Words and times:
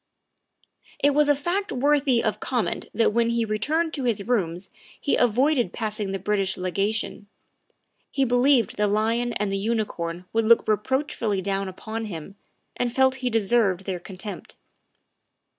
It 0.97 1.11
was 1.11 1.29
a 1.29 1.35
fact 1.35 1.71
worthy 1.71 2.23
of 2.23 2.39
comment 2.39 2.87
that 2.91 3.13
when 3.13 3.29
he 3.29 3.45
re 3.45 3.59
turned 3.59 3.93
to 3.93 4.03
his 4.05 4.27
rooms 4.27 4.71
he 4.99 5.15
avoided 5.15 5.73
passing 5.73 6.11
the 6.11 6.17
British 6.17 6.57
Legation; 6.57 7.27
he 8.09 8.25
believed 8.25 8.77
the 8.77 8.87
lion 8.87 9.33
and 9.33 9.51
the 9.51 9.59
unicorn 9.59 10.25
would 10.33 10.45
look 10.45 10.67
reproachfully 10.67 11.39
down 11.43 11.67
upon 11.67 12.05
him 12.05 12.33
and 12.75 12.95
felt 12.95 13.17
he 13.21 13.29
deserved 13.29 13.85
their 13.85 13.99
contempt. 13.99 14.57